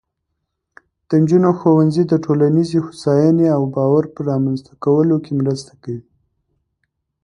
[1.07, 6.03] د نجونو ښوونځی د ټولنیزې هوساینې او باور په رامینځته کولو کې مرسته کوي.